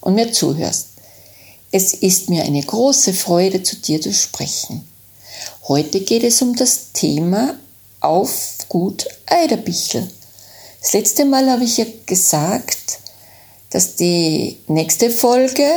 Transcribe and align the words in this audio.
und 0.00 0.14
mir 0.14 0.32
zuhörst. 0.32 0.86
Es 1.72 1.94
ist 1.94 2.28
mir 2.28 2.42
eine 2.44 2.62
große 2.62 3.14
Freude, 3.14 3.62
zu 3.62 3.76
dir 3.76 4.00
zu 4.00 4.12
sprechen. 4.12 4.86
Heute 5.68 6.00
geht 6.00 6.24
es 6.24 6.42
um 6.42 6.56
das 6.56 6.92
Thema 6.92 7.54
auf 8.00 8.58
Gut 8.68 9.06
Eiderbichel. 9.26 10.10
Das 10.80 10.92
letzte 10.92 11.24
Mal 11.24 11.48
habe 11.50 11.64
ich 11.64 11.76
ja 11.76 11.84
gesagt, 12.06 12.98
dass 13.70 13.96
die 13.96 14.58
nächste 14.66 15.10
Folge 15.10 15.68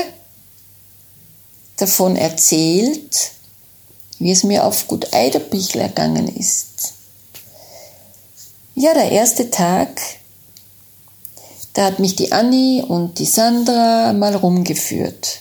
davon 1.77 2.15
erzählt, 2.15 3.31
wie 4.19 4.31
es 4.31 4.43
mir 4.43 4.65
auf 4.65 4.87
Gut 4.87 5.13
Eiderbichel 5.13 5.81
ergangen 5.81 6.27
ist. 6.35 6.93
Ja, 8.75 8.93
der 8.93 9.11
erste 9.11 9.51
Tag 9.51 10.01
da 11.73 11.85
hat 11.85 11.99
mich 11.99 12.15
die 12.15 12.31
Anni 12.31 12.83
und 12.87 13.19
die 13.19 13.25
Sandra 13.25 14.13
mal 14.13 14.35
rumgeführt. 14.35 15.39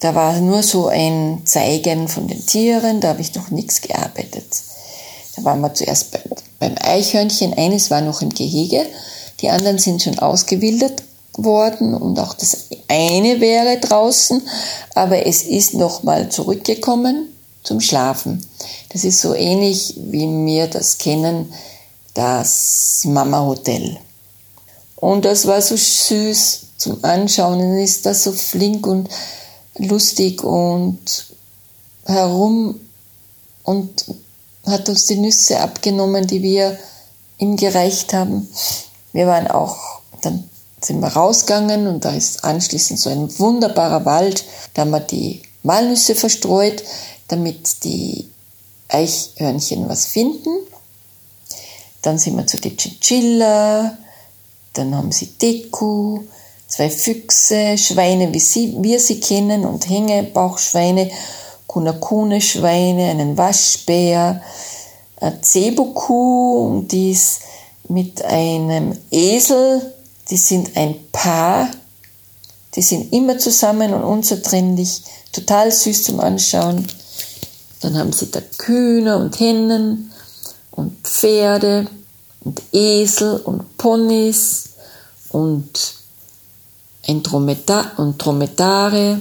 Da 0.00 0.14
war 0.14 0.38
nur 0.40 0.62
so 0.62 0.88
ein 0.88 1.42
Zeigen 1.44 2.06
von 2.08 2.28
den 2.28 2.44
Tieren, 2.46 3.00
da 3.00 3.08
habe 3.08 3.22
ich 3.22 3.34
noch 3.34 3.50
nichts 3.50 3.80
gearbeitet. 3.80 4.46
Da 5.34 5.44
waren 5.44 5.60
wir 5.60 5.74
zuerst 5.74 6.18
beim 6.58 6.74
Eichhörnchen, 6.78 7.54
eines 7.54 7.90
war 7.90 8.00
noch 8.00 8.22
im 8.22 8.30
Gehege, 8.30 8.86
die 9.40 9.50
anderen 9.50 9.78
sind 9.78 10.02
schon 10.02 10.18
ausgewildert 10.18 11.02
worden 11.36 11.94
und 11.94 12.18
auch 12.18 12.34
das 12.34 12.68
eine 12.88 13.40
wäre 13.40 13.78
draußen, 13.78 14.40
aber 14.94 15.26
es 15.26 15.42
ist 15.42 15.74
nochmal 15.74 16.28
zurückgekommen 16.28 17.28
zum 17.62 17.80
Schlafen. 17.80 18.46
Das 18.90 19.04
ist 19.04 19.20
so 19.20 19.34
ähnlich, 19.34 19.94
wie 19.98 20.26
wir 20.46 20.68
das 20.68 20.98
kennen, 20.98 21.52
das 22.14 23.02
Mama 23.04 23.44
Hotel. 23.44 23.98
Und 25.06 25.24
das 25.24 25.46
war 25.46 25.62
so 25.62 25.76
süß 25.76 26.62
zum 26.78 27.04
Anschauen. 27.04 27.60
Und 27.60 27.78
ist 27.78 28.06
das 28.06 28.24
so 28.24 28.32
flink 28.32 28.88
und 28.88 29.08
lustig 29.78 30.42
und 30.42 30.98
herum 32.06 32.80
und 33.62 34.04
hat 34.66 34.88
uns 34.88 35.04
die 35.04 35.14
Nüsse 35.14 35.60
abgenommen, 35.60 36.26
die 36.26 36.42
wir 36.42 36.76
ihm 37.38 37.54
gereicht 37.54 38.14
haben. 38.14 38.48
Wir 39.12 39.28
waren 39.28 39.46
auch, 39.46 40.00
dann 40.22 40.50
sind 40.82 40.98
wir 40.98 41.06
rausgegangen 41.06 41.86
und 41.86 42.04
da 42.04 42.10
ist 42.10 42.42
anschließend 42.42 42.98
so 42.98 43.08
ein 43.08 43.38
wunderbarer 43.38 44.04
Wald. 44.06 44.42
Da 44.74 44.82
haben 44.82 44.90
wir 44.90 44.98
die 44.98 45.40
Walnüsse 45.62 46.16
verstreut, 46.16 46.82
damit 47.28 47.84
die 47.84 48.28
Eichhörnchen 48.88 49.88
was 49.88 50.06
finden. 50.06 50.50
Dann 52.02 52.18
sind 52.18 52.36
wir 52.36 52.48
zu 52.48 52.56
den 52.56 52.76
Chinchilla, 52.76 53.98
dann 54.76 54.94
haben 54.94 55.12
sie 55.12 55.26
Deku, 55.26 56.20
zwei 56.68 56.90
Füchse, 56.90 57.78
Schweine, 57.78 58.32
wie 58.32 58.40
sie, 58.40 58.76
wir 58.80 59.00
sie 59.00 59.20
kennen, 59.20 59.64
und 59.64 59.88
Hängebauchschweine, 59.88 61.10
Kunakune-Schweine, 61.66 63.10
einen 63.10 63.36
Waschbär, 63.36 64.42
eine 65.20 65.40
Zebukuh, 65.40 66.66
und 66.66 66.92
die 66.92 67.12
ist 67.12 67.40
mit 67.88 68.24
einem 68.24 68.96
Esel, 69.10 69.92
die 70.30 70.36
sind 70.36 70.76
ein 70.76 70.96
Paar, 71.12 71.68
die 72.74 72.82
sind 72.82 73.12
immer 73.12 73.38
zusammen 73.38 73.94
und 73.94 74.04
unzertrennlich, 74.04 75.02
total 75.32 75.70
süß 75.70 76.04
zum 76.04 76.20
Anschauen. 76.20 76.86
Dann 77.80 77.96
haben 77.96 78.12
sie 78.12 78.30
da 78.30 78.40
Kühne 78.58 79.16
und 79.16 79.38
Hennen 79.38 80.10
und 80.72 80.96
Pferde 81.06 81.86
und 82.46 82.62
Esel 82.72 83.36
und 83.40 83.76
Ponys 83.76 84.70
und 85.30 85.94
ein 87.06 87.22
Dromedare, 87.22 89.20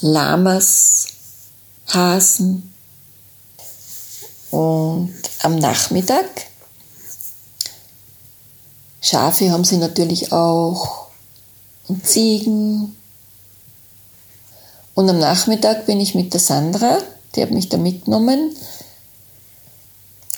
Lamas, 0.00 1.06
Hasen 1.88 2.74
und 4.50 5.14
am 5.42 5.56
Nachmittag 5.56 6.26
Schafe 9.00 9.50
haben 9.50 9.64
sie 9.64 9.78
natürlich 9.78 10.32
auch 10.32 11.08
und 11.88 12.06
Ziegen. 12.06 12.96
Und 14.94 15.10
am 15.10 15.18
Nachmittag 15.18 15.86
bin 15.86 16.00
ich 16.00 16.14
mit 16.14 16.32
der 16.32 16.40
Sandra, 16.40 16.98
die 17.34 17.42
hat 17.42 17.50
mich 17.50 17.68
da 17.68 17.78
mitgenommen, 17.78 18.54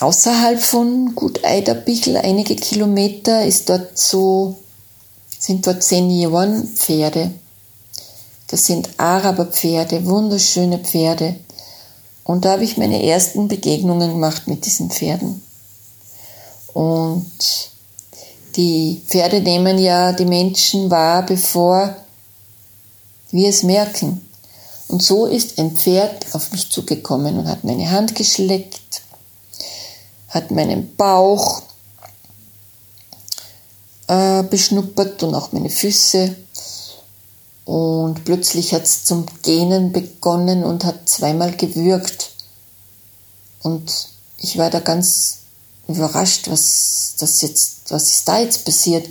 Außerhalb 0.01 0.61
von 0.61 1.15
Gut 1.15 1.45
Eiderbichel, 1.45 2.17
einige 2.17 2.57
Kilometer, 2.57 3.45
ist 3.45 3.69
dort 3.69 3.97
so, 3.97 4.57
sind 5.39 5.67
dort 5.67 5.83
Seniorenpferde. 5.85 7.31
Das 8.49 8.67
sind 8.67 8.89
Araberpferde, 8.99 10.05
wunderschöne 10.07 10.79
Pferde. 10.79 11.37
Und 12.25 12.45
da 12.45 12.53
habe 12.53 12.65
ich 12.65 12.77
meine 12.77 13.05
ersten 13.07 13.47
Begegnungen 13.49 14.11
gemacht 14.11 14.49
mit 14.49 14.67
diesen 14.67 14.91
Pferden. 14.91 15.43
Und 16.73 17.71
die 18.57 19.01
Pferde 19.07 19.41
nehmen 19.41 19.79
ja 19.79 20.13
die 20.13 20.25
Menschen 20.25 20.91
wahr, 20.91 21.25
bevor 21.25 21.97
wir 23.31 23.49
es 23.49 23.63
merken. 23.63 24.29
Und 24.89 25.03
so 25.03 25.27
ist 25.27 25.59
ein 25.59 25.77
Pferd 25.77 26.35
auf 26.35 26.51
mich 26.53 26.71
zugekommen 26.71 27.39
und 27.39 27.49
hat 27.49 27.65
meine 27.65 27.91
Hand 27.91 28.15
geschleckt 28.15 28.81
hat 30.35 30.51
meinen 30.51 30.97
Bauch 30.97 31.63
äh, 34.09 34.43
beschnuppert 34.43 35.23
und 35.23 35.35
auch 35.35 35.53
meine 35.53 35.71
Füße. 35.71 36.35
Und 37.65 38.25
plötzlich 38.25 38.75
hat 38.75 38.83
es 38.83 39.05
zum 39.05 39.25
Gähnen 39.43 39.93
begonnen 39.93 40.65
und 40.65 40.85
hat 40.85 41.09
zweimal 41.09 41.57
gewürgt. 41.57 42.33
Und 43.63 44.09
ich 44.39 44.59
war 44.59 44.69
da 44.69 44.81
ganz 44.81 45.39
überrascht, 45.87 46.51
was 46.51 47.15
das 47.19 47.41
jetzt, 47.41 47.91
was 47.91 48.11
ist 48.11 48.29
da 48.29 48.41
jetzt 48.41 48.65
passiert? 48.65 49.09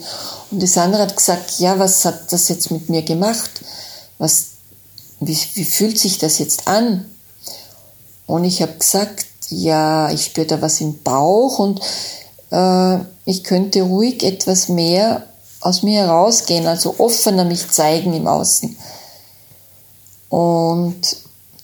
Und 0.52 0.62
das 0.62 0.78
andere 0.78 1.04
hat 1.04 1.16
gesagt, 1.16 1.60
ja, 1.60 1.80
was 1.80 2.04
hat 2.06 2.32
das 2.32 2.50
jetzt 2.50 2.70
mit 2.70 2.90
mir 2.90 3.02
gemacht? 3.02 3.50
Was, 4.18 4.48
wie, 5.22 5.38
wie 5.56 5.66
fühlt 5.66 5.98
sich 5.98 6.18
das 6.18 6.38
jetzt 6.38 6.68
an? 6.68 7.10
Und 8.28 8.44
ich 8.44 8.62
habe 8.62 8.74
gesagt, 8.74 9.26
ja, 9.50 10.12
ich 10.12 10.26
spüre 10.26 10.48
da 10.48 10.62
was 10.62 10.82
im 10.82 11.02
Bauch 11.04 11.60
und 11.60 11.82
äh, 12.52 12.98
ich 13.26 13.44
könnte 13.44 13.82
ruhig 13.82 14.24
etwas 14.24 14.70
mehr 14.70 15.28
aus 15.62 15.84
mir 15.84 16.02
herausgehen, 16.02 16.68
also 16.68 16.96
offener 16.98 17.46
mich 17.46 17.70
zeigen 17.70 18.14
im 18.14 18.28
Außen. 18.28 18.76
Und 20.30 21.02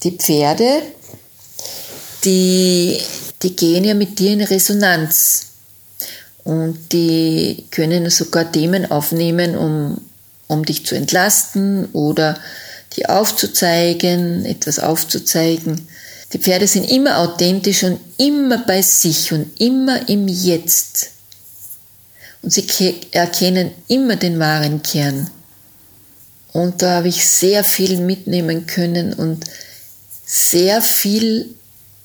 die 0.04 0.12
Pferde, 0.12 0.82
die, 2.24 2.98
die 3.42 3.56
gehen 3.56 3.84
ja 3.84 3.94
mit 3.94 4.20
dir 4.20 4.32
in 4.32 4.42
Resonanz. 4.42 5.48
Und 6.44 6.94
die 6.94 7.66
können 7.72 8.10
sogar 8.10 8.52
Themen 8.52 8.90
aufnehmen, 8.90 9.58
um, 9.58 10.02
um 10.48 10.66
dich 10.66 10.86
zu 10.86 10.96
entlasten 10.96 11.86
oder 11.94 12.38
dir 12.96 13.10
aufzuzeigen, 13.10 14.46
etwas 14.46 14.80
aufzuzeigen. 14.80 15.88
Die 16.34 16.40
Pferde 16.40 16.68
sind 16.68 16.90
immer 16.90 17.18
authentisch 17.20 17.84
und 17.84 18.00
immer 18.18 18.60
bei 18.66 18.82
sich 18.82 19.32
und 19.32 19.60
immer 19.60 20.08
im 20.10 20.28
Jetzt. 20.28 21.10
Und 22.42 22.54
sie 22.54 22.68
erkennen 23.12 23.72
immer 23.88 24.16
den 24.16 24.40
wahren 24.40 24.84
Kern. 24.84 25.30
Und 26.54 26.82
da 26.82 26.98
habe 26.98 27.08
ich 27.10 27.28
sehr 27.28 27.64
viel 27.64 28.00
mitnehmen 28.00 28.66
können 28.66 29.14
und 29.14 29.44
sehr 30.26 30.82
viel 30.82 31.56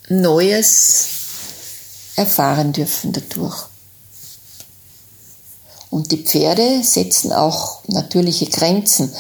Neues 0.08 1.06
erfahren 2.16 2.72
dürfen 2.72 3.12
dadurch. 3.12 3.66
Und 5.90 6.10
die 6.10 6.24
Pferde 6.24 6.82
setzen 6.82 7.32
auch 7.32 7.80
natürliche 7.86 8.46
Grenzen. 8.46 9.12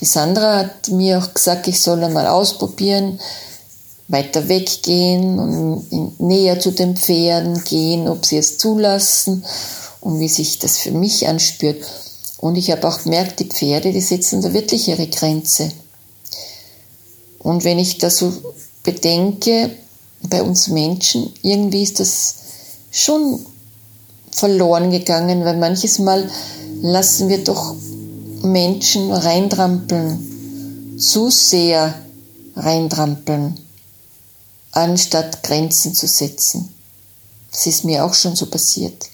Die 0.00 0.04
Sandra 0.04 0.58
hat 0.58 0.88
mir 0.88 1.18
auch 1.18 1.32
gesagt, 1.32 1.66
ich 1.68 1.80
soll 1.80 2.04
einmal 2.04 2.26
ausprobieren, 2.26 3.18
weiter 4.08 4.48
weggehen 4.48 5.38
und 5.38 6.20
näher 6.20 6.58
zu 6.58 6.72
den 6.72 6.96
Pferden 6.96 7.62
gehen, 7.64 8.08
ob 8.08 8.24
sie 8.24 8.38
es 8.38 8.58
zulassen 8.58 9.44
und 10.00 10.18
wie 10.20 10.28
sich 10.28 10.58
das 10.58 10.78
für 10.78 10.92
mich 10.92 11.28
anspürt. 11.28 11.84
Und 12.38 12.56
ich 12.56 12.70
habe 12.70 12.86
auch 12.88 13.02
gemerkt, 13.02 13.40
die 13.40 13.44
Pferde, 13.44 13.92
die 13.92 14.00
setzen 14.00 14.40
da 14.40 14.52
wirklich 14.52 14.88
ihre 14.88 15.08
Grenze. 15.08 15.70
Und 17.38 17.64
wenn 17.64 17.78
ich 17.78 17.98
das 17.98 18.18
so 18.18 18.32
bedenke, 18.82 19.70
bei 20.22 20.42
uns 20.42 20.68
Menschen, 20.68 21.32
irgendwie 21.42 21.82
ist 21.82 22.00
das 22.00 22.34
schon 22.90 23.38
verloren 24.30 24.90
gegangen, 24.90 25.44
weil 25.44 25.56
manches 25.56 25.98
Mal 25.98 26.28
lassen 26.80 27.28
wir 27.28 27.44
doch 27.44 27.74
Menschen 28.42 29.12
reintrampeln, 29.12 30.96
zu 30.98 31.30
sehr 31.30 31.94
reintrampeln, 32.56 33.56
anstatt 34.72 35.42
Grenzen 35.42 35.94
zu 35.94 36.06
setzen. 36.06 36.74
Das 37.50 37.66
ist 37.66 37.84
mir 37.84 38.04
auch 38.04 38.14
schon 38.14 38.36
so 38.36 38.46
passiert. 38.46 39.08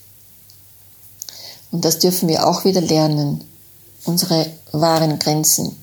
Und 1.71 1.85
das 1.85 1.99
dürfen 1.99 2.29
wir 2.29 2.47
auch 2.47 2.65
wieder 2.65 2.81
lernen, 2.81 3.45
unsere 4.05 4.47
wahren 4.73 5.19
Grenzen 5.19 5.77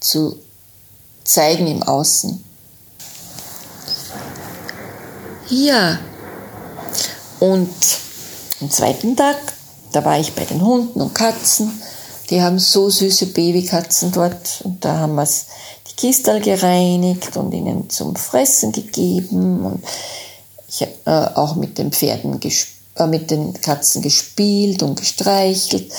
zu 0.00 0.38
zeigen 1.24 1.66
im 1.66 1.82
Außen. 1.82 2.42
Ja, 5.48 5.98
und 7.40 7.74
am 8.60 8.70
zweiten 8.70 9.16
Tag, 9.16 9.36
da 9.92 10.04
war 10.04 10.18
ich 10.18 10.34
bei 10.34 10.44
den 10.44 10.62
Hunden 10.62 11.00
und 11.00 11.14
Katzen. 11.14 11.82
Die 12.30 12.40
haben 12.40 12.58
so 12.58 12.88
süße 12.88 13.26
Babykatzen 13.26 14.12
dort 14.12 14.62
und 14.64 14.84
da 14.84 14.98
haben 14.98 15.14
wir 15.14 15.26
die 15.26 15.96
Kistel 15.96 16.40
gereinigt 16.40 17.36
und 17.36 17.52
ihnen 17.52 17.90
zum 17.90 18.16
Fressen 18.16 18.72
gegeben 18.72 19.64
und 19.64 19.84
ich 20.68 20.80
habe 20.80 20.92
äh, 21.04 21.38
auch 21.38 21.54
mit 21.56 21.78
den 21.78 21.92
Pferden 21.92 22.40
äh, 22.96 23.06
mit 23.06 23.30
den 23.30 23.52
Katzen 23.60 24.02
gespielt 24.02 24.82
und 24.82 24.98
gestreichelt. 24.98 25.92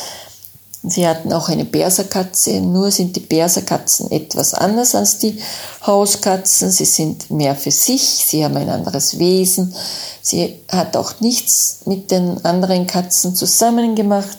Sie 0.88 1.08
hatten 1.08 1.34
auch 1.34 1.50
eine 1.50 1.66
Berserkatze, 1.66 2.62
nur 2.62 2.92
sind 2.92 3.16
die 3.16 3.22
Berserkatzen 3.22 4.12
etwas 4.12 4.54
anders 4.54 4.94
als 4.94 5.18
die 5.18 5.40
Hauskatzen. 5.86 6.70
Sie 6.70 6.86
sind 6.86 7.32
mehr 7.32 7.56
für 7.56 7.72
sich, 7.72 8.02
sie 8.28 8.46
haben 8.46 8.56
ein 8.58 8.70
anderes 8.70 9.18
Wesen. 9.18 9.74
Sie 10.22 10.60
hat 10.68 10.96
auch 10.96 11.20
nichts 11.22 11.80
mit 11.86 12.12
den 12.12 12.44
anderen 12.46 12.86
Katzen 12.86 13.36
zusammen 13.36 13.96
gemacht. 13.96 14.38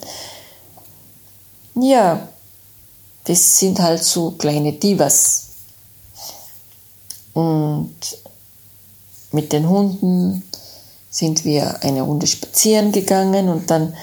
Ja, 1.78 2.28
das 3.24 3.58
sind 3.58 3.80
halt 3.80 4.02
so 4.02 4.32
kleine 4.32 4.72
Divas. 4.72 5.42
Und 7.34 7.94
mit 9.32 9.52
den 9.52 9.68
Hunden 9.68 10.42
sind 11.10 11.44
wir 11.44 11.82
eine 11.82 12.02
Runde 12.02 12.26
spazieren 12.26 12.92
gegangen 12.92 13.48
und 13.48 13.70
dann 13.70 13.94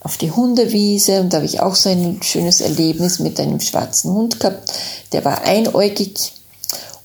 auf 0.00 0.16
die 0.16 0.30
Hundewiese 0.30 1.20
und 1.20 1.32
da 1.32 1.38
habe 1.38 1.46
ich 1.46 1.60
auch 1.60 1.74
so 1.74 1.88
ein 1.88 2.22
schönes 2.22 2.60
Erlebnis 2.60 3.18
mit 3.18 3.40
einem 3.40 3.60
schwarzen 3.60 4.12
Hund 4.12 4.40
gehabt. 4.40 4.72
Der 5.12 5.24
war 5.24 5.42
einäugig 5.42 6.32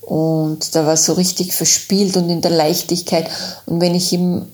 und 0.01 0.75
da 0.75 0.85
war 0.85 0.97
so 0.97 1.13
richtig 1.13 1.53
verspielt 1.53 2.17
und 2.17 2.29
in 2.29 2.41
der 2.41 2.51
Leichtigkeit. 2.51 3.29
Und 3.65 3.81
wenn 3.81 3.95
ich 3.95 4.11
ihm 4.13 4.47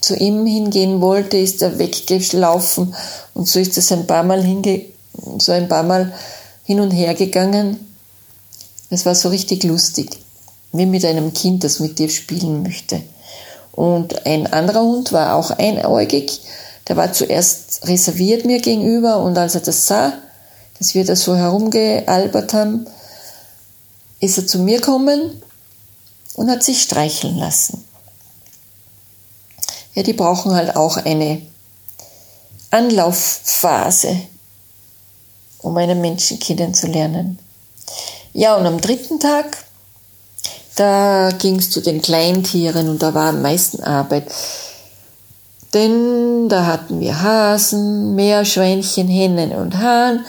zu 0.00 0.16
ihm 0.16 0.46
hingehen 0.46 1.00
wollte, 1.00 1.36
ist 1.36 1.62
er 1.62 1.78
weggelaufen 1.78 2.94
und 3.34 3.48
so 3.48 3.58
ist 3.58 3.76
es 3.78 3.92
ein 3.92 4.06
paar 4.06 4.22
Mal 4.22 4.42
hinge 4.42 4.82
so 5.38 5.52
ein 5.52 5.68
paar 5.68 5.82
Mal 5.82 6.12
hin 6.64 6.80
und 6.80 6.92
her 6.92 7.14
gegangen. 7.14 7.94
Es 8.90 9.04
war 9.04 9.14
so 9.14 9.28
richtig 9.28 9.64
lustig, 9.64 10.10
wie 10.72 10.86
mit 10.86 11.04
einem 11.04 11.32
Kind, 11.32 11.64
das 11.64 11.80
mit 11.80 11.98
dir 11.98 12.08
spielen 12.08 12.62
möchte. 12.62 13.02
Und 13.72 14.26
ein 14.26 14.46
anderer 14.52 14.82
Hund 14.82 15.12
war 15.12 15.34
auch 15.34 15.50
einäugig 15.50 16.40
der 16.88 16.96
war 16.96 17.12
zuerst 17.12 17.86
reserviert 17.86 18.46
mir 18.46 18.60
gegenüber 18.60 19.22
und 19.22 19.36
als 19.36 19.54
er 19.54 19.60
das 19.60 19.86
sah, 19.86 20.14
dass 20.78 20.94
wir 20.94 21.04
da 21.04 21.14
so 21.14 21.36
herumgealbert 21.36 22.54
haben, 22.54 22.86
ist 24.20 24.38
er 24.38 24.46
zu 24.46 24.58
mir 24.58 24.78
gekommen 24.78 25.42
und 26.34 26.50
hat 26.50 26.62
sich 26.62 26.82
streicheln 26.82 27.36
lassen. 27.36 27.84
Ja, 29.98 30.04
die 30.04 30.12
brauchen 30.12 30.54
halt 30.54 30.76
auch 30.76 30.96
eine 30.96 31.42
Anlaufphase, 32.70 34.16
um 35.58 35.76
einen 35.76 36.00
Menschen 36.00 36.38
kennenzulernen. 36.38 37.40
Ja, 38.32 38.54
und 38.54 38.64
am 38.64 38.80
dritten 38.80 39.18
Tag, 39.18 39.64
da 40.76 41.30
ging 41.36 41.56
es 41.56 41.70
zu 41.70 41.80
den 41.80 42.00
Kleintieren 42.00 42.88
und 42.88 43.02
da 43.02 43.12
war 43.12 43.30
am 43.30 43.42
meisten 43.42 43.82
Arbeit. 43.82 44.32
Denn 45.74 46.48
da 46.48 46.66
hatten 46.66 47.00
wir 47.00 47.20
Hasen, 47.20 48.14
Meerschweinchen, 48.14 49.08
Hennen 49.08 49.50
und 49.50 49.78
Hahn, 49.78 50.24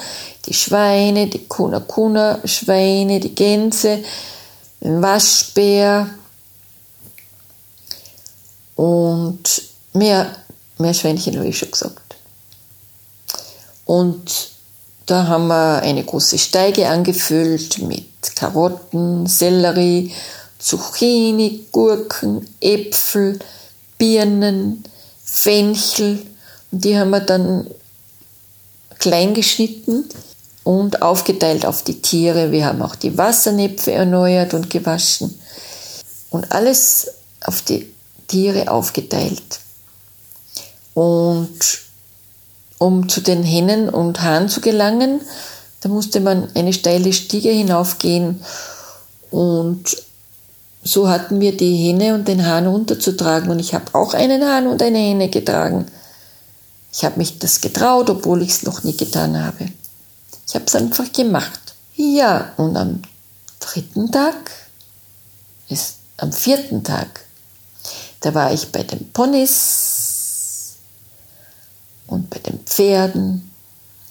die 0.47 0.55
Schweine, 0.55 1.27
die 1.27 1.45
Kuna-Kuna-Schweine, 1.45 3.19
die 3.19 3.35
Gänse, 3.35 3.99
den 4.81 5.03
Waschbär 5.03 6.09
und 8.79 9.61
mehr, 9.91 10.33
Meerschweinchen 10.77 11.35
habe 11.35 11.49
ich 11.49 11.57
schon 11.57 11.69
gesagt. 11.69 12.15
Und 13.83 14.51
da 15.05 15.27
haben 15.27 15.47
wir 15.47 15.81
eine 15.81 16.01
große 16.01 16.37
Steige 16.37 16.87
angefüllt 16.87 17.79
mit 17.79 18.37
Karotten, 18.37 19.27
Sellerie, 19.27 20.13
Zucchini, 20.59 21.65
Gurken, 21.73 22.47
Äpfel, 22.61 23.39
Birnen, 23.97 24.85
Fenchel. 25.25 26.21
Und 26.71 26.85
die 26.85 26.97
haben 26.97 27.09
wir 27.09 27.19
dann 27.19 27.69
klein 28.97 29.33
geschnitten 29.33 30.07
und 30.63 31.01
aufgeteilt 31.01 31.65
auf 31.65 31.83
die 31.83 32.01
Tiere. 32.01 32.53
Wir 32.53 32.63
haben 32.63 32.81
auch 32.81 32.95
die 32.95 33.17
Wassernäpfe 33.17 33.91
erneuert 33.91 34.53
und 34.53 34.69
gewaschen 34.69 35.37
und 36.29 36.49
alles 36.53 37.11
auf 37.41 37.61
die 37.61 37.93
Tiere 38.29 38.71
aufgeteilt. 38.71 39.59
Und 40.93 41.59
um 42.77 43.09
zu 43.09 43.19
den 43.19 43.43
Hennen 43.43 43.89
und 43.89 44.21
Hahn 44.21 44.47
zu 44.47 44.61
gelangen, 44.61 45.19
da 45.81 45.89
musste 45.89 46.21
man 46.21 46.49
eine 46.55 46.71
steile 46.71 47.11
Stiege 47.11 47.49
hinaufgehen 47.49 48.39
und 49.31 49.97
so 50.83 51.09
hatten 51.09 51.41
wir 51.41 51.55
die 51.55 51.75
Hähne 51.75 52.15
und 52.15 52.27
den 52.27 52.45
Hahn 52.45 52.67
unterzutragen 52.67 53.49
und 53.49 53.59
ich 53.59 53.73
habe 53.73 53.93
auch 53.93 54.13
einen 54.13 54.43
Hahn 54.43 54.67
und 54.67 54.81
eine 54.81 54.97
Hähne 54.97 55.29
getragen. 55.29 55.85
Ich 56.91 57.03
habe 57.03 57.17
mich 57.17 57.37
das 57.37 57.61
getraut, 57.61 58.09
obwohl 58.09 58.41
ich 58.41 58.49
es 58.49 58.63
noch 58.63 58.83
nie 58.83 58.95
getan 58.95 59.43
habe. 59.43 59.69
Ich 60.47 60.55
habe 60.55 60.65
es 60.65 60.75
einfach 60.75 61.11
gemacht. 61.11 61.59
Ja, 61.95 62.53
und 62.57 62.75
am 62.77 63.01
dritten 63.59 64.11
Tag, 64.11 64.51
ist 65.67 65.97
am 66.17 66.31
vierten 66.31 66.83
Tag, 66.83 67.25
da 68.19 68.33
war 68.33 68.53
ich 68.53 68.71
bei 68.71 68.83
den 68.83 69.11
Ponys 69.11 70.75
und 72.07 72.29
bei 72.29 72.39
den 72.39 72.59
Pferden. 72.59 73.51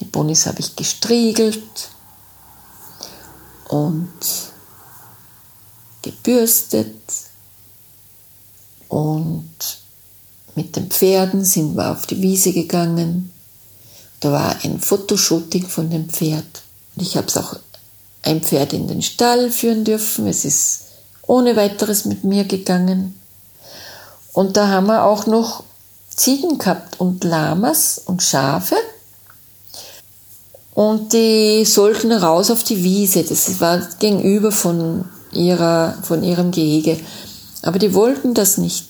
Die 0.01 0.05
Ponys 0.05 0.47
habe 0.47 0.61
ich 0.61 0.77
gestriegelt 0.77 1.91
und 3.69 4.13
gebürstet 6.03 6.95
und 8.89 9.49
mit 10.55 10.75
den 10.75 10.91
Pferden 10.91 11.45
sind 11.45 11.77
wir 11.77 11.91
auf 11.93 12.07
die 12.07 12.21
Wiese 12.21 12.53
gegangen. 12.53 13.33
Da 14.21 14.33
war 14.33 14.57
ein 14.65 14.81
Fotoshooting 14.81 15.67
von 15.67 15.91
dem 15.91 16.09
Pferd. 16.09 16.63
Und 16.97 17.03
ich 17.03 17.17
habe 17.17 17.29
es 17.29 17.37
auch 17.37 17.57
ein 18.23 18.43
Pferd 18.43 18.73
in 18.73 18.89
den 18.89 19.03
Stall 19.03 19.51
führen 19.51 19.85
dürfen. 19.85 20.27
Es 20.27 20.45
ist 20.45 20.87
ohne 21.27 21.55
weiteres 21.55 22.07
mit 22.07 22.25
mir 22.25 22.45
gegangen. 22.45 23.15
Und 24.33 24.57
da 24.57 24.69
haben 24.69 24.87
wir 24.87 25.05
auch 25.05 25.27
noch 25.27 25.65
Ziegen 26.15 26.59
gehabt 26.59 27.01
und 27.01 27.25
Lamas 27.25 28.01
und 28.05 28.23
Schafe. 28.23 28.77
Und 30.75 31.13
die 31.13 31.65
sollten 31.65 32.13
raus 32.13 32.51
auf 32.51 32.63
die 32.63 32.83
Wiese. 32.85 33.25
Das 33.25 33.61
war 33.61 33.81
gegenüber 33.99 34.53
von 34.53 35.05
ihrer, 35.33 35.99
von 36.03 36.23
ihrem 36.23 36.51
Gehege. 36.51 36.99
Aber 37.63 37.79
die 37.79 37.95
wollten 37.95 38.35
das 38.35 38.59
nicht. 38.59 38.87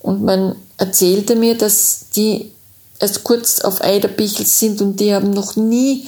Und 0.00 0.22
man 0.22 0.54
erzählte 0.76 1.34
mir, 1.34 1.58
dass 1.58 2.06
die 2.14 2.52
erst 3.00 3.24
kurz 3.24 3.60
auf 3.60 3.80
Eiderbichel 3.82 4.46
sind 4.46 4.80
und 4.80 5.00
die 5.00 5.14
haben 5.14 5.30
noch 5.30 5.56
nie 5.56 6.06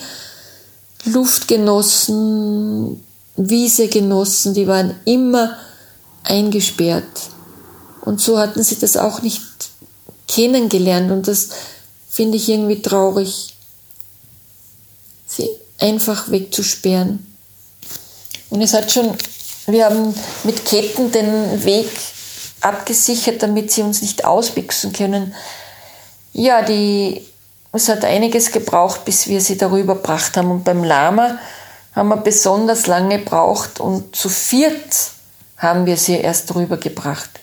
Luft 1.05 1.49
genossen, 1.49 3.03
Wiese 3.37 3.89
genossen, 3.89 4.55
die 4.55 4.67
waren 4.67 4.95
immer 5.05 5.57
eingesperrt. 6.25 7.31
Und 8.03 8.21
so 8.21 8.39
hatten 8.39 8.63
sie 8.63 8.79
das 8.79 8.97
auch 8.97 9.23
nicht 9.23 9.43
kennengelernt 10.29 11.11
und 11.11 11.29
das 11.29 11.51
finde 12.09 12.37
ich 12.37 12.49
irgendwie 12.49 12.83
traurig, 12.83 13.55
sie 15.27 15.49
einfach 15.79 16.31
wegzusperren. 16.31 17.27
Und 18.49 18.63
es 18.63 18.75
hat 18.75 18.91
schon 18.91 19.17
wir 19.67 19.85
haben 19.85 20.15
mit 20.45 20.65
Ketten 20.65 21.13
den 21.13 21.65
Weg 21.65 21.91
abgesichert, 22.61 23.43
damit 23.43 23.71
sie 23.71 23.83
uns 23.83 24.03
nicht 24.03 24.25
auswichsen 24.25 24.93
können. 24.93 25.35
Ja, 26.33 26.63
die 26.63 27.27
es 27.73 27.89
hat 27.89 28.05
einiges 28.05 28.51
gebraucht, 28.51 29.05
bis 29.05 29.29
wir 29.29 29.41
sie 29.41 29.57
darüber 29.57 29.95
gebracht 29.95 30.37
haben. 30.37 30.51
Und 30.51 30.65
beim 30.65 30.83
Lama 30.83 31.39
haben 31.95 32.09
wir 32.09 32.17
besonders 32.17 32.87
lange 32.87 33.19
gebraucht 33.19 33.79
und 33.79 34.17
zu 34.17 34.29
viert 34.29 35.13
haben 35.57 35.87
wir 35.87 35.97
sie 35.97 36.17
erst 36.17 36.51
darüber 36.51 36.77
gebracht. 36.77 37.40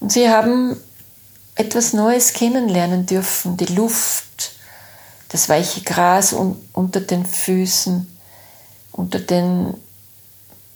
Und 0.00 0.12
sie 0.12 0.28
haben 0.28 0.76
etwas 1.54 1.92
Neues 1.92 2.32
kennenlernen 2.32 3.06
dürfen, 3.06 3.56
die 3.56 3.66
Luft, 3.66 4.52
das 5.28 5.48
weiche 5.48 5.82
Gras 5.82 6.32
unter 6.32 7.00
den 7.00 7.24
Füßen, 7.26 8.18
unter 8.92 9.20
den 9.20 9.74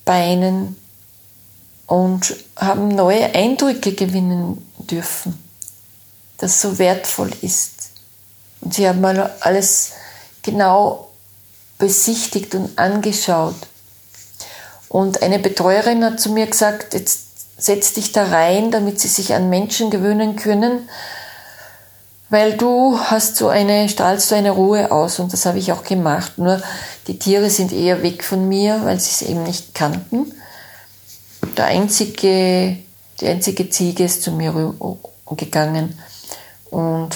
Beinen 0.05 0.77
und 1.87 2.37
haben 2.57 2.89
neue 2.89 3.35
Eindrücke 3.35 3.95
gewinnen 3.95 4.65
dürfen, 4.79 5.43
das 6.39 6.61
so 6.61 6.79
wertvoll 6.79 7.33
ist. 7.41 7.91
Und 8.61 8.75
sie 8.75 8.89
haben 8.89 9.05
alles 9.05 9.93
genau 10.43 11.11
besichtigt 11.79 12.55
und 12.55 12.79
angeschaut. 12.79 13.57
Und 14.89 15.23
eine 15.23 15.39
Betreuerin 15.39 16.05
hat 16.05 16.21
zu 16.21 16.31
mir 16.31 16.47
gesagt, 16.47 16.95
jetzt 16.95 17.24
setz 17.65 17.95
dich 17.95 18.13
da 18.13 18.25
rein, 18.25 18.71
damit 18.71 19.01
sie 19.01 19.09
sich 19.09 19.33
an 19.33 19.49
Menschen 19.49 19.89
gewöhnen 19.89 20.37
können, 20.37 20.87
weil 22.29 22.59
du 22.59 22.99
hast 22.99 23.37
so 23.37 23.49
eine, 23.49 23.89
strahlst 23.89 24.29
so 24.29 24.35
eine 24.35 24.51
Ruhe 24.51 24.93
aus 24.93 25.19
und 25.19 25.33
das 25.33 25.47
habe 25.47 25.59
ich 25.59 25.73
auch 25.73 25.83
gemacht. 25.83 26.37
Nur 26.37 26.61
die 27.07 27.19
Tiere 27.19 27.49
sind 27.49 27.73
eher 27.73 28.03
weg 28.03 28.23
von 28.23 28.49
mir, 28.49 28.85
weil 28.85 29.01
sie 29.01 29.11
es 29.13 29.23
eben 29.23 29.45
nicht 29.45 29.75
kannten. 29.75 30.35
Der 31.57 31.67
einzige, 31.67 32.77
die 33.21 33.27
einzige 33.27 33.71
Ziege 33.71 34.05
ist 34.05 34.23
zu 34.23 34.33
mir 34.33 34.75
gegangen 35.31 35.99
und 36.71 37.11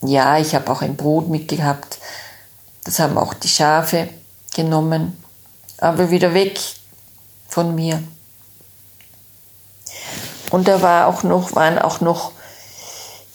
ja, 0.00 0.38
ich 0.38 0.54
habe 0.54 0.72
auch 0.72 0.80
ein 0.80 0.96
Brot 0.96 1.28
mitgehabt. 1.28 1.98
Das 2.84 2.98
haben 2.98 3.18
auch 3.18 3.34
die 3.34 3.48
Schafe 3.48 4.08
genommen, 4.54 5.22
aber 5.78 6.10
wieder 6.10 6.32
weg 6.32 6.58
von 7.46 7.74
mir. 7.74 8.02
Und 10.52 10.68
da 10.68 10.82
war 10.82 11.06
auch 11.06 11.22
noch, 11.22 11.54
waren 11.54 11.78
auch 11.78 12.02
noch 12.02 12.32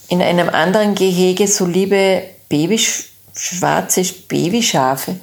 in 0.07 0.21
einem 0.21 0.49
anderen 0.49 0.93
Gehege 0.93 1.47
so 1.47 1.65
liebe 1.65 2.23
Baby, 2.47 2.79
schwarze 3.35 4.03
Babyschafe. 4.03 5.15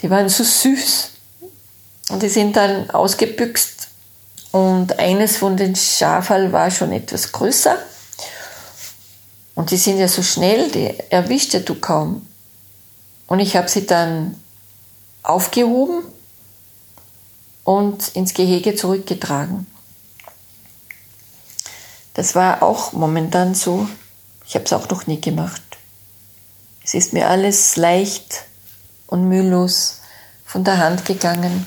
Die 0.00 0.08
waren 0.08 0.30
so 0.30 0.42
süß. 0.42 1.10
Und 2.08 2.22
die 2.22 2.30
sind 2.30 2.56
dann 2.56 2.88
ausgebüxt. 2.88 3.88
Und 4.50 4.98
eines 4.98 5.36
von 5.36 5.58
den 5.58 5.76
Schaferl 5.76 6.52
war 6.52 6.70
schon 6.70 6.92
etwas 6.92 7.30
größer. 7.30 7.76
Und 9.54 9.70
die 9.70 9.76
sind 9.76 9.98
ja 9.98 10.08
so 10.08 10.22
schnell, 10.22 10.70
die 10.70 10.94
erwischt 11.10 11.52
ja 11.52 11.60
du 11.60 11.74
kaum. 11.74 12.26
Und 13.26 13.40
ich 13.40 13.56
habe 13.56 13.68
sie 13.68 13.86
dann 13.86 14.40
aufgehoben 15.22 16.02
und 17.64 18.08
ins 18.14 18.32
Gehege 18.32 18.74
zurückgetragen. 18.74 19.66
Das 22.16 22.34
war 22.34 22.62
auch 22.62 22.94
momentan 22.94 23.54
so. 23.54 23.86
Ich 24.46 24.54
habe 24.54 24.64
es 24.64 24.72
auch 24.72 24.88
noch 24.88 25.06
nie 25.06 25.20
gemacht. 25.20 25.60
Es 26.82 26.94
ist 26.94 27.12
mir 27.12 27.28
alles 27.28 27.76
leicht 27.76 28.44
und 29.06 29.28
mühelos 29.28 30.00
von 30.46 30.64
der 30.64 30.78
Hand 30.78 31.04
gegangen. 31.04 31.66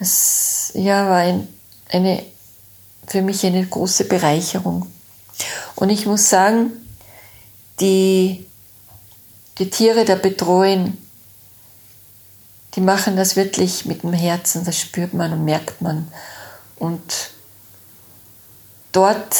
Es 0.00 0.72
ja, 0.74 1.08
war 1.08 1.18
ein, 1.18 1.46
eine, 1.90 2.24
für 3.06 3.22
mich 3.22 3.46
eine 3.46 3.64
große 3.64 4.06
Bereicherung. 4.06 4.90
Und 5.76 5.90
ich 5.90 6.06
muss 6.06 6.28
sagen, 6.28 6.72
die, 7.78 8.46
die 9.58 9.70
Tiere 9.70 10.04
der 10.04 10.16
Betreuen, 10.16 10.98
die 12.74 12.80
machen 12.80 13.16
das 13.16 13.36
wirklich 13.36 13.84
mit 13.84 14.02
dem 14.02 14.12
Herzen, 14.12 14.64
das 14.64 14.80
spürt 14.80 15.14
man 15.14 15.32
und 15.32 15.44
merkt 15.44 15.80
man. 15.80 16.10
Und 16.80 17.35
dort 18.96 19.36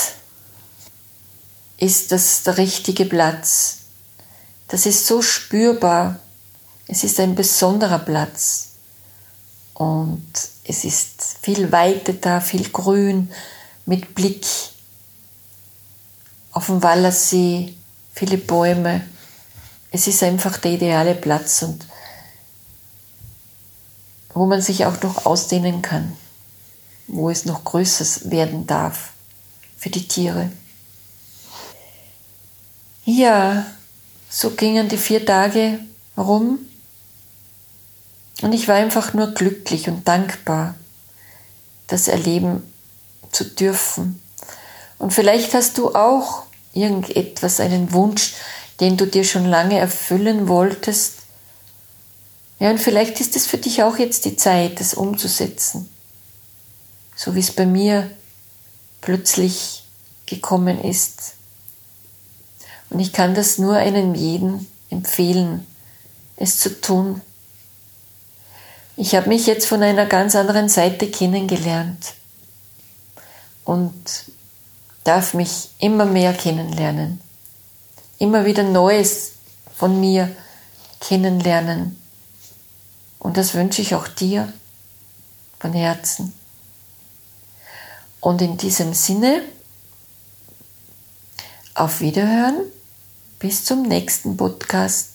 ist 1.78 2.12
das 2.12 2.42
der 2.42 2.58
richtige 2.58 3.06
Platz. 3.06 3.78
Das 4.68 4.84
ist 4.84 5.06
so 5.06 5.22
spürbar. 5.22 6.20
Es 6.86 7.04
ist 7.04 7.18
ein 7.20 7.34
besonderer 7.34 8.00
Platz. 8.00 8.72
Und 9.72 10.26
es 10.64 10.84
ist 10.84 11.38
viel 11.40 11.72
Weite 11.72 12.14
da, 12.14 12.40
viel 12.40 12.68
Grün 12.68 13.30
mit 13.86 14.14
Blick 14.14 14.46
auf 16.52 16.66
dem 16.66 16.82
Wallersee, 16.82 17.74
viele 18.12 18.38
Bäume. 18.38 19.06
Es 19.90 20.06
ist 20.06 20.22
einfach 20.22 20.58
der 20.58 20.72
ideale 20.72 21.14
Platz 21.14 21.62
und 21.62 21.86
wo 24.34 24.44
man 24.44 24.60
sich 24.60 24.84
auch 24.84 25.00
noch 25.02 25.24
ausdehnen 25.24 25.80
kann, 25.80 26.16
wo 27.06 27.30
es 27.30 27.46
noch 27.46 27.64
größer 27.64 28.30
werden 28.30 28.66
darf 28.66 29.12
für 29.86 29.90
die 29.90 30.08
Tiere. 30.08 30.50
Ja, 33.04 33.64
so 34.28 34.50
gingen 34.50 34.88
die 34.88 34.96
vier 34.96 35.24
Tage 35.24 35.78
rum 36.18 36.58
und 38.42 38.52
ich 38.52 38.66
war 38.66 38.74
einfach 38.74 39.14
nur 39.14 39.28
glücklich 39.28 39.86
und 39.86 40.08
dankbar, 40.08 40.74
das 41.86 42.08
erleben 42.08 42.64
zu 43.30 43.44
dürfen. 43.44 44.20
Und 44.98 45.12
vielleicht 45.12 45.54
hast 45.54 45.78
du 45.78 45.94
auch 45.94 46.46
irgendetwas, 46.72 47.60
einen 47.60 47.92
Wunsch, 47.92 48.34
den 48.80 48.96
du 48.96 49.06
dir 49.06 49.22
schon 49.22 49.44
lange 49.44 49.78
erfüllen 49.78 50.48
wolltest. 50.48 51.12
Ja, 52.58 52.70
und 52.70 52.80
vielleicht 52.80 53.20
ist 53.20 53.36
es 53.36 53.46
für 53.46 53.58
dich 53.58 53.84
auch 53.84 53.98
jetzt 53.98 54.24
die 54.24 54.34
Zeit, 54.34 54.80
das 54.80 54.94
umzusetzen. 54.94 55.88
So 57.14 57.36
wie 57.36 57.40
es 57.40 57.52
bei 57.52 57.66
mir 57.66 58.10
plötzlich 59.06 59.84
gekommen 60.26 60.82
ist. 60.82 61.34
Und 62.90 62.98
ich 62.98 63.12
kann 63.12 63.36
das 63.36 63.56
nur 63.56 63.76
einem 63.76 64.16
jeden 64.16 64.66
empfehlen, 64.90 65.64
es 66.36 66.58
zu 66.58 66.80
tun. 66.80 67.20
Ich 68.96 69.14
habe 69.14 69.28
mich 69.28 69.46
jetzt 69.46 69.68
von 69.68 69.80
einer 69.84 70.06
ganz 70.06 70.34
anderen 70.34 70.68
Seite 70.68 71.08
kennengelernt 71.08 72.14
und 73.64 73.94
darf 75.04 75.34
mich 75.34 75.68
immer 75.78 76.04
mehr 76.04 76.32
kennenlernen, 76.34 77.20
immer 78.18 78.44
wieder 78.44 78.64
Neues 78.64 79.34
von 79.76 80.00
mir 80.00 80.34
kennenlernen. 80.98 81.96
Und 83.20 83.36
das 83.36 83.54
wünsche 83.54 83.82
ich 83.82 83.94
auch 83.94 84.08
dir 84.08 84.52
von 85.60 85.72
Herzen. 85.74 86.32
Und 88.20 88.42
in 88.42 88.56
diesem 88.56 88.94
Sinne, 88.94 89.42
auf 91.74 92.00
Wiederhören, 92.00 92.62
bis 93.38 93.64
zum 93.64 93.82
nächsten 93.82 94.36
Podcast. 94.36 95.10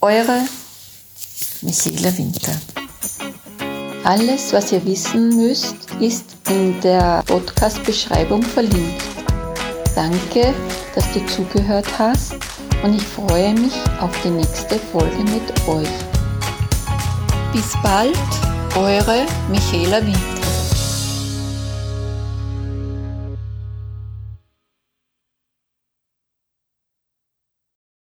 Eure 0.00 0.42
Michaela 1.62 2.16
Winter. 2.16 2.52
Alles, 4.04 4.52
was 4.52 4.72
ihr 4.72 4.84
wissen 4.84 5.36
müsst, 5.36 5.76
ist 6.00 6.24
in 6.48 6.80
der 6.80 7.22
Podcast-Beschreibung 7.26 8.42
verlinkt. 8.42 9.02
Danke, 9.94 10.54
dass 10.94 11.10
du 11.12 11.24
zugehört 11.26 11.86
hast 11.98 12.34
und 12.82 12.94
ich 12.94 13.06
freue 13.06 13.54
mich 13.54 13.74
auf 14.00 14.10
die 14.22 14.30
nächste 14.30 14.78
Folge 14.78 15.22
mit 15.24 15.68
euch. 15.68 15.88
Bis 17.52 17.72
bald, 17.82 18.16
eure 18.76 19.26
Michaela 19.50 20.00
Winter. 20.06 20.39